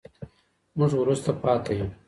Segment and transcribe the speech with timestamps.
[0.77, 1.87] موږ وروسته پاتې يو.